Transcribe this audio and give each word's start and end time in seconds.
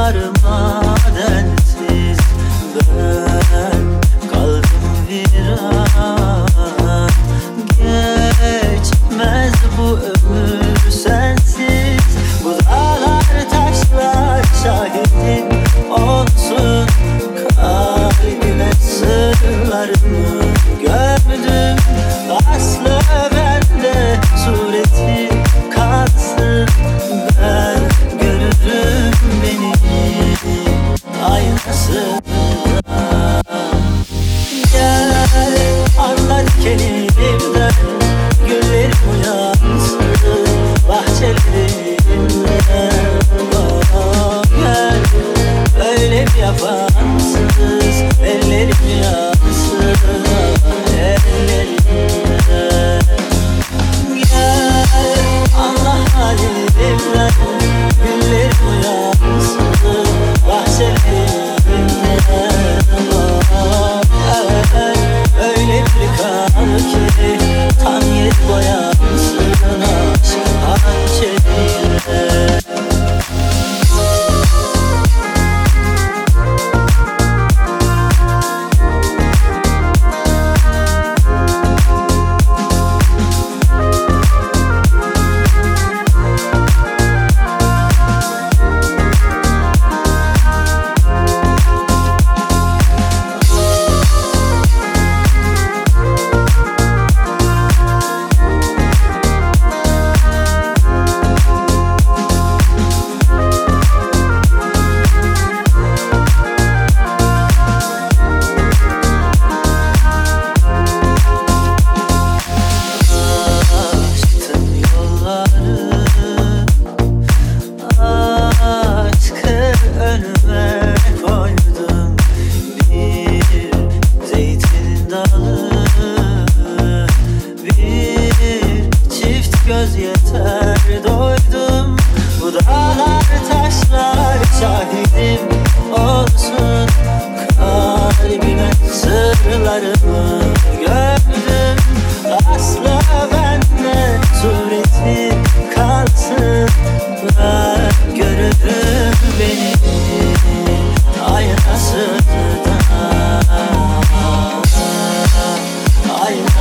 yollarıma 0.00 0.82
densiz 1.16 2.18
Kaldım 4.32 5.06
viran 5.08 6.46
Geçmez 7.78 9.52
bu 9.78 9.88
ömür 9.88 10.90
sensiz. 10.90 12.00
Bu 12.44 12.50
dağlar 12.64 13.24
taşlar 13.50 14.42
şahidin 14.64 15.46
olsun. 15.90 16.86
Kalbime 17.56 18.72
sırlarımı 18.72 20.49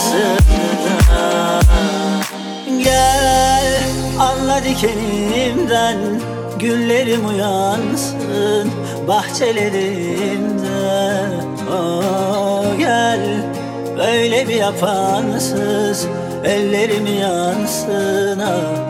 karşısına 0.00 1.60
Gel 2.84 3.82
anla 4.18 4.64
dikenimden 4.64 5.96
Güllerim 6.58 7.28
uyansın 7.28 8.70
bahçelerimde 9.08 10.70
oh, 11.72 12.78
Gel 12.78 13.20
öyle 14.12 14.48
bir 14.48 14.54
yapansız 14.54 16.06
ellerim 16.44 17.06
yansın 17.06 18.40
ah. 18.40 18.89